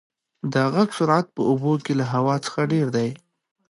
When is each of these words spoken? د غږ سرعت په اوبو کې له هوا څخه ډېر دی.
د 0.53 0.53
غږ 0.73 0.89
سرعت 0.97 1.27
په 1.35 1.41
اوبو 1.49 1.71
کې 1.85 1.93
له 1.99 2.05
هوا 2.13 2.35
څخه 2.45 2.59
ډېر 2.73 2.87
دی. 2.95 3.09